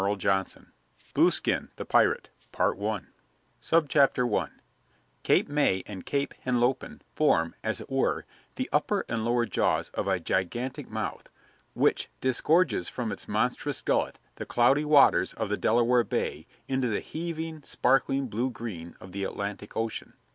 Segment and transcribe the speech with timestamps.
[0.17, 0.65] Chapter VI
[1.13, 2.29] BLUESKIN, THE PIRATE
[3.71, 4.49] I
[5.21, 8.25] Cape May and Cape Henlopen form, as it were,
[8.55, 11.29] the upper and lower jaws of a gigantic mouth,
[11.75, 16.99] which disgorges from its monstrous gullet the cloudy waters of the Delaware Bay into the
[16.99, 20.13] heaving, sparkling blue green of the Atlantic Ocean.